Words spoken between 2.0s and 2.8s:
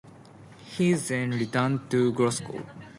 Glasgow.